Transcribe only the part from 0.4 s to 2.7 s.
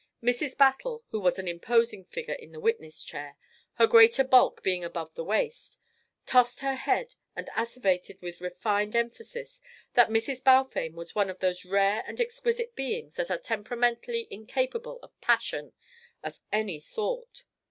Battle, who was an imposing figure in the